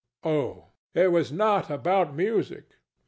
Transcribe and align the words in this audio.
Oh, 0.23 0.69
it 0.95 1.11
was 1.11 1.31
not 1.31 1.69
about 1.69 2.15
music. 2.15 2.73